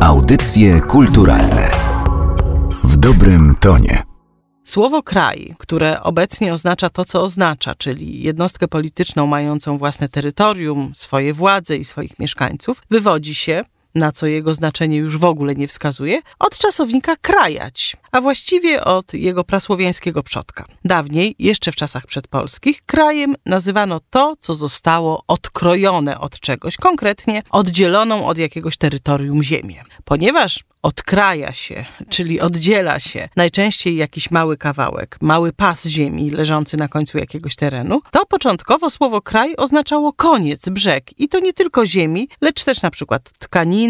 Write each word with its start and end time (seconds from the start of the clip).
Audycje 0.00 0.80
kulturalne 0.80 1.70
w 2.84 2.96
dobrym 2.96 3.54
tonie. 3.60 4.02
Słowo 4.64 5.02
kraj, 5.02 5.54
które 5.58 6.02
obecnie 6.02 6.52
oznacza 6.52 6.90
to, 6.90 7.04
co 7.04 7.22
oznacza, 7.22 7.74
czyli 7.74 8.22
jednostkę 8.22 8.68
polityczną 8.68 9.26
mającą 9.26 9.78
własne 9.78 10.08
terytorium, 10.08 10.92
swoje 10.94 11.34
władze 11.34 11.76
i 11.76 11.84
swoich 11.84 12.18
mieszkańców, 12.18 12.82
wywodzi 12.90 13.34
się 13.34 13.64
na 13.96 14.12
co 14.12 14.26
jego 14.26 14.54
znaczenie 14.54 14.96
już 14.96 15.18
w 15.18 15.24
ogóle 15.24 15.54
nie 15.54 15.68
wskazuje, 15.68 16.20
od 16.38 16.58
czasownika 16.58 17.16
krajać, 17.16 17.96
a 18.12 18.20
właściwie 18.20 18.84
od 18.84 19.14
jego 19.14 19.44
prasłowiańskiego 19.44 20.22
przodka. 20.22 20.64
Dawniej, 20.84 21.34
jeszcze 21.38 21.72
w 21.72 21.76
czasach 21.76 22.06
przedpolskich, 22.06 22.82
krajem 22.86 23.34
nazywano 23.46 24.00
to, 24.10 24.34
co 24.40 24.54
zostało 24.54 25.24
odkrojone 25.28 26.20
od 26.20 26.40
czegoś, 26.40 26.76
konkretnie 26.76 27.42
oddzieloną 27.50 28.26
od 28.26 28.38
jakiegoś 28.38 28.76
terytorium 28.76 29.42
ziemię. 29.42 29.84
Ponieważ 30.04 30.64
odkraja 30.86 31.52
się, 31.52 31.84
czyli 32.08 32.40
oddziela 32.40 33.00
się 33.00 33.28
najczęściej 33.36 33.96
jakiś 33.96 34.30
mały 34.30 34.56
kawałek, 34.56 35.18
mały 35.20 35.52
pas 35.52 35.86
ziemi 35.86 36.30
leżący 36.30 36.76
na 36.76 36.88
końcu 36.88 37.18
jakiegoś 37.18 37.56
terenu, 37.56 38.00
to 38.10 38.26
początkowo 38.26 38.90
słowo 38.90 39.22
kraj 39.22 39.56
oznaczało 39.56 40.12
koniec, 40.12 40.68
brzeg 40.68 41.20
i 41.20 41.28
to 41.28 41.38
nie 41.38 41.52
tylko 41.52 41.86
ziemi, 41.86 42.28
lecz 42.40 42.64
też 42.64 42.82
na 42.82 42.90
przykład 42.90 43.32
tkaniny, 43.38 43.85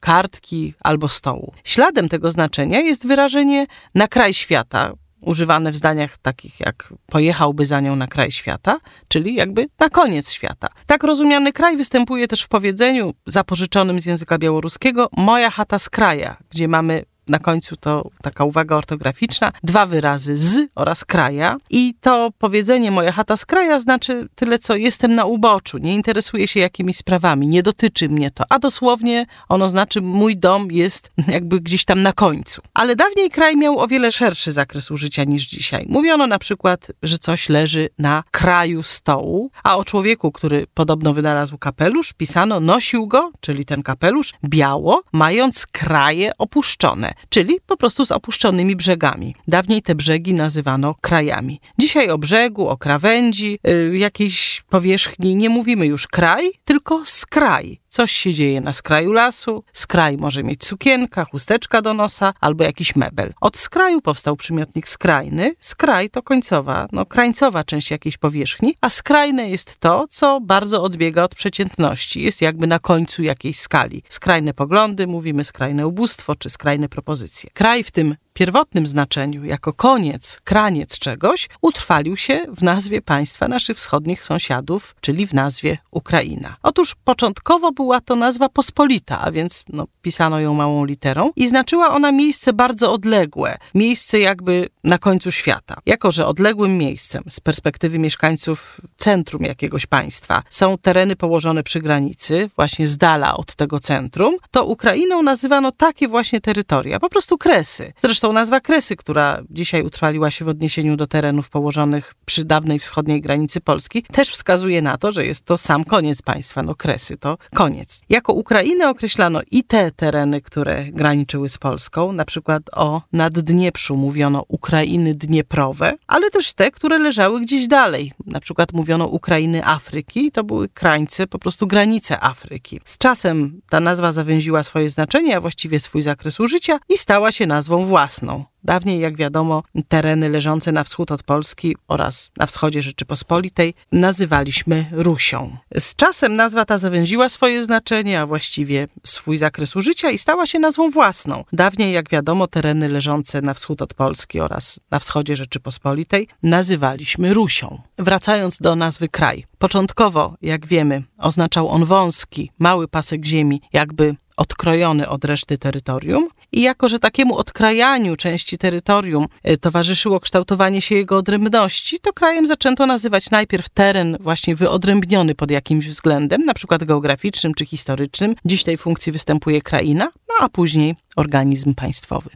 kartki 0.00 0.74
albo 0.80 1.08
stołu. 1.08 1.52
Śladem 1.64 2.08
tego 2.08 2.30
znaczenia 2.30 2.80
jest 2.80 3.06
wyrażenie 3.06 3.66
na 3.94 4.08
kraj 4.08 4.34
świata, 4.34 4.92
używane 5.20 5.72
w 5.72 5.76
zdaniach 5.76 6.18
takich 6.18 6.60
jak 6.60 6.94
pojechałby 7.06 7.66
za 7.66 7.80
nią 7.80 7.96
na 7.96 8.06
kraj 8.06 8.30
świata, 8.30 8.78
czyli 9.08 9.34
jakby 9.34 9.66
na 9.78 9.90
koniec 9.90 10.30
świata. 10.30 10.68
Tak 10.86 11.02
rozumiany 11.02 11.52
kraj 11.52 11.76
występuje 11.76 12.28
też 12.28 12.42
w 12.42 12.48
powiedzeniu 12.48 13.14
zapożyczonym 13.26 14.00
z 14.00 14.06
języka 14.06 14.38
białoruskiego 14.38 15.08
moja 15.16 15.50
chata 15.50 15.78
z 15.78 15.90
kraja, 15.90 16.36
gdzie 16.50 16.68
mamy 16.68 17.04
na 17.28 17.38
końcu 17.38 17.76
to 17.76 18.10
taka 18.22 18.44
uwaga 18.44 18.76
ortograficzna, 18.76 19.52
dwa 19.62 19.86
wyrazy 19.86 20.38
z 20.38 20.68
oraz 20.74 21.04
kraja. 21.04 21.56
I 21.70 21.94
to 22.00 22.30
powiedzenie 22.38 22.90
moja 22.90 23.12
chata 23.12 23.36
z 23.36 23.46
kraja 23.46 23.80
znaczy 23.80 24.28
tyle, 24.34 24.58
co 24.58 24.76
jestem 24.76 25.14
na 25.14 25.24
uboczu, 25.24 25.78
nie 25.78 25.94
interesuję 25.94 26.48
się 26.48 26.60
jakimiś 26.60 26.96
sprawami, 26.96 27.48
nie 27.48 27.62
dotyczy 27.62 28.08
mnie 28.08 28.30
to. 28.30 28.44
A 28.48 28.58
dosłownie 28.58 29.26
ono 29.48 29.68
znaczy 29.68 30.00
mój 30.00 30.36
dom 30.36 30.72
jest 30.72 31.10
jakby 31.28 31.60
gdzieś 31.60 31.84
tam 31.84 32.02
na 32.02 32.12
końcu. 32.12 32.62
Ale 32.74 32.96
dawniej 32.96 33.30
kraj 33.30 33.56
miał 33.56 33.78
o 33.78 33.88
wiele 33.88 34.12
szerszy 34.12 34.52
zakres 34.52 34.90
użycia 34.90 35.24
niż 35.24 35.46
dzisiaj. 35.46 35.86
Mówiono 35.88 36.26
na 36.26 36.38
przykład, 36.38 36.86
że 37.02 37.18
coś 37.18 37.48
leży 37.48 37.88
na 37.98 38.22
kraju 38.30 38.82
stołu, 38.82 39.50
a 39.62 39.76
o 39.76 39.84
człowieku, 39.84 40.32
który 40.32 40.66
podobno 40.74 41.14
wynalazł 41.14 41.58
kapelusz, 41.58 42.12
pisano 42.12 42.60
nosił 42.60 43.06
go, 43.06 43.32
czyli 43.40 43.64
ten 43.64 43.82
kapelusz, 43.82 44.32
biało, 44.44 45.02
mając 45.12 45.66
kraje 45.66 46.32
opuszczone 46.38 47.14
czyli 47.28 47.60
po 47.66 47.76
prostu 47.76 48.04
z 48.04 48.12
opuszczonymi 48.12 48.76
brzegami. 48.76 49.34
Dawniej 49.48 49.82
te 49.82 49.94
brzegi 49.94 50.34
nazywano 50.34 50.94
krajami. 51.00 51.60
Dzisiaj 51.78 52.10
o 52.10 52.18
brzegu, 52.18 52.68
o 52.68 52.76
krawędzi, 52.76 53.58
yy, 53.64 53.98
jakiejś 53.98 54.62
powierzchni 54.68 55.36
nie 55.36 55.48
mówimy 55.48 55.86
już 55.86 56.06
kraj, 56.06 56.50
tylko 56.64 57.02
skraj. 57.04 57.80
Coś 57.88 58.12
się 58.12 58.32
dzieje 58.32 58.60
na 58.60 58.72
skraju 58.72 59.12
lasu, 59.12 59.64
skraj 59.72 60.16
może 60.16 60.42
mieć 60.42 60.64
sukienka, 60.64 61.24
chusteczka 61.24 61.82
do 61.82 61.94
nosa 61.94 62.32
albo 62.40 62.64
jakiś 62.64 62.96
mebel. 62.96 63.32
Od 63.40 63.56
skraju 63.56 64.00
powstał 64.00 64.36
przymiotnik 64.36 64.88
skrajny. 64.88 65.54
Skraj 65.60 66.10
to 66.10 66.22
końcowa, 66.22 66.88
no 66.92 67.06
krańcowa 67.06 67.64
część 67.64 67.90
jakiejś 67.90 68.16
powierzchni, 68.16 68.74
a 68.80 68.90
skrajne 68.90 69.50
jest 69.50 69.76
to, 69.76 70.06
co 70.10 70.40
bardzo 70.40 70.82
odbiega 70.82 71.22
od 71.24 71.34
przeciętności. 71.34 72.22
Jest 72.22 72.42
jakby 72.42 72.66
na 72.66 72.78
końcu 72.78 73.22
jakiejś 73.22 73.60
skali. 73.60 74.02
Skrajne 74.08 74.54
poglądy, 74.54 75.06
mówimy 75.06 75.44
skrajne 75.44 75.86
ubóstwo 75.86 76.34
czy 76.34 76.50
skrajne 76.50 76.88
propozycje. 76.88 77.50
Kraj 77.54 77.84
w 77.84 77.90
tym 77.90 78.16
pierwotnym 78.38 78.86
znaczeniu, 78.86 79.44
jako 79.44 79.72
koniec, 79.72 80.40
kraniec 80.44 80.98
czegoś, 80.98 81.48
utrwalił 81.62 82.16
się 82.16 82.46
w 82.48 82.62
nazwie 82.62 83.02
państwa 83.02 83.48
naszych 83.48 83.76
wschodnich 83.76 84.24
sąsiadów, 84.24 84.94
czyli 85.00 85.26
w 85.26 85.34
nazwie 85.34 85.78
Ukraina. 85.90 86.56
Otóż 86.62 86.94
początkowo 87.04 87.72
była 87.72 88.00
to 88.00 88.16
nazwa 88.16 88.48
pospolita, 88.48 89.20
a 89.20 89.30
więc 89.30 89.64
no, 89.68 89.86
pisano 90.02 90.40
ją 90.40 90.54
małą 90.54 90.84
literą 90.84 91.32
i 91.36 91.48
znaczyła 91.48 91.94
ona 91.94 92.12
miejsce 92.12 92.52
bardzo 92.52 92.92
odległe, 92.92 93.58
miejsce 93.74 94.20
jakby 94.20 94.68
na 94.84 94.98
końcu 94.98 95.32
świata. 95.32 95.76
Jako, 95.86 96.12
że 96.12 96.26
odległym 96.26 96.78
miejscem 96.78 97.24
z 97.30 97.40
perspektywy 97.40 97.98
mieszkańców 97.98 98.80
centrum 98.96 99.42
jakiegoś 99.42 99.86
państwa 99.86 100.42
są 100.50 100.78
tereny 100.78 101.16
położone 101.16 101.62
przy 101.62 101.80
granicy, 101.80 102.50
właśnie 102.56 102.86
z 102.86 102.96
dala 102.96 103.36
od 103.36 103.54
tego 103.54 103.80
centrum, 103.80 104.36
to 104.50 104.64
Ukrainą 104.64 105.22
nazywano 105.22 105.72
takie 105.72 106.08
właśnie 106.08 106.40
terytoria, 106.40 107.00
po 107.00 107.08
prostu 107.08 107.38
kresy. 107.38 107.92
Zresztą 107.98 108.27
Nazwa 108.32 108.60
Kresy, 108.60 108.96
która 108.96 109.42
dzisiaj 109.50 109.82
utrwaliła 109.82 110.30
się 110.30 110.44
w 110.44 110.48
odniesieniu 110.48 110.96
do 110.96 111.06
terenów 111.06 111.50
położonych 111.50 112.14
przy 112.24 112.44
dawnej 112.44 112.78
wschodniej 112.78 113.20
granicy 113.20 113.60
Polski, 113.60 114.02
też 114.02 114.30
wskazuje 114.30 114.82
na 114.82 114.96
to, 114.96 115.12
że 115.12 115.26
jest 115.26 115.44
to 115.44 115.56
sam 115.56 115.84
koniec 115.84 116.22
państwa. 116.22 116.62
No 116.62 116.74
Kresy 116.74 117.16
to 117.16 117.38
koniec. 117.54 118.00
Jako 118.08 118.32
Ukrainę 118.32 118.88
określano 118.88 119.40
i 119.50 119.64
te 119.64 119.90
tereny, 119.90 120.40
które 120.40 120.84
graniczyły 120.84 121.48
z 121.48 121.58
Polską, 121.58 122.12
na 122.12 122.24
przykład 122.24 122.62
o 122.72 123.02
Naddnieprzu 123.12 123.96
mówiono 123.96 124.44
Ukrainy 124.48 125.14
Dnieprowe, 125.14 125.94
ale 126.06 126.30
też 126.30 126.52
te, 126.52 126.70
które 126.70 126.98
leżały 126.98 127.40
gdzieś 127.40 127.66
dalej. 127.68 128.12
Na 128.26 128.40
przykład 128.40 128.72
mówiono 128.72 129.06
Ukrainy 129.06 129.66
Afryki, 129.66 130.30
to 130.32 130.44
były 130.44 130.68
krańce, 130.68 131.26
po 131.26 131.38
prostu 131.38 131.66
granice 131.66 132.20
Afryki. 132.20 132.80
Z 132.84 132.98
czasem 132.98 133.60
ta 133.68 133.80
nazwa 133.80 134.12
zawęziła 134.12 134.62
swoje 134.62 134.90
znaczenie, 134.90 135.36
a 135.36 135.40
właściwie 135.40 135.80
swój 135.80 136.02
zakres 136.02 136.40
użycia 136.40 136.78
i 136.88 136.98
stała 136.98 137.32
się 137.32 137.46
nazwą 137.46 137.84
własną 137.84 138.17
jasną. 138.18 138.44
Dawniej, 138.64 139.00
jak 139.00 139.16
wiadomo, 139.16 139.62
tereny 139.88 140.28
leżące 140.28 140.72
na 140.72 140.84
wschód 140.84 141.12
od 141.12 141.22
Polski 141.22 141.76
oraz 141.88 142.30
na 142.36 142.46
wschodzie 142.46 142.82
Rzeczypospolitej 142.82 143.74
nazywaliśmy 143.92 144.86
Rusią. 144.92 145.56
Z 145.78 145.96
czasem 145.96 146.34
nazwa 146.34 146.64
ta 146.64 146.78
zawęziła 146.78 147.28
swoje 147.28 147.64
znaczenie, 147.64 148.20
a 148.20 148.26
właściwie 148.26 148.88
swój 149.06 149.38
zakres 149.38 149.76
użycia 149.76 150.10
i 150.10 150.18
stała 150.18 150.46
się 150.46 150.58
nazwą 150.58 150.90
własną. 150.90 151.44
Dawniej, 151.52 151.92
jak 151.92 152.10
wiadomo, 152.10 152.46
tereny 152.46 152.88
leżące 152.88 153.42
na 153.42 153.54
wschód 153.54 153.82
od 153.82 153.94
Polski 153.94 154.40
oraz 154.40 154.80
na 154.90 154.98
wschodzie 154.98 155.36
Rzeczypospolitej 155.36 156.28
nazywaliśmy 156.42 157.34
Rusią. 157.34 157.82
Wracając 157.98 158.58
do 158.58 158.76
nazwy 158.76 159.08
kraj. 159.08 159.44
Początkowo, 159.58 160.34
jak 160.42 160.66
wiemy, 160.66 161.02
oznaczał 161.18 161.68
on 161.68 161.84
wąski, 161.84 162.50
mały 162.58 162.88
pasek 162.88 163.24
ziemi, 163.24 163.60
jakby 163.72 164.16
odkrojony 164.38 165.08
od 165.08 165.24
reszty 165.24 165.58
terytorium. 165.58 166.28
I 166.52 166.62
jako, 166.62 166.88
że 166.88 166.98
takiemu 166.98 167.36
odkrajaniu 167.36 168.16
części 168.16 168.58
terytorium 168.58 169.26
y, 169.48 169.56
towarzyszyło 169.56 170.20
kształtowanie 170.20 170.82
się 170.82 170.94
jego 170.94 171.16
odrębności, 171.16 171.98
to 171.98 172.12
krajem 172.12 172.46
zaczęto 172.46 172.86
nazywać 172.86 173.30
najpierw 173.30 173.68
teren 173.68 174.16
właśnie 174.20 174.56
wyodrębniony 174.56 175.34
pod 175.34 175.50
jakimś 175.50 175.88
względem, 175.88 176.44
na 176.44 176.54
przykład 176.54 176.84
geograficznym 176.84 177.54
czy 177.54 177.66
historycznym. 177.66 178.34
Dziś 178.44 178.64
tej 178.64 178.78
funkcji 178.78 179.12
występuje 179.12 179.62
kraina, 179.62 180.04
no 180.28 180.34
a 180.40 180.48
później 180.48 180.94
organizm 181.16 181.74
państwowy. 181.74 182.30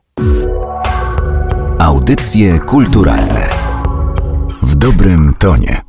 Audycje 1.79 2.59
kulturalne 2.59 3.49
w 4.63 4.75
dobrym 4.75 5.35
tonie. 5.39 5.82